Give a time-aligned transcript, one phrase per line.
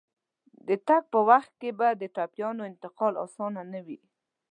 [0.67, 3.99] د تګ په وخت کې به د ټپيانو انتقال اسانه نه وي.